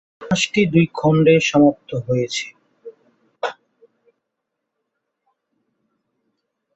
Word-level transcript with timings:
উপন্যাসটি 0.11 0.61
দুই 0.73 0.85
খণ্ডে 0.97 1.35
সমাপ্ত 1.49 1.89
হয়েছে। 2.07 2.45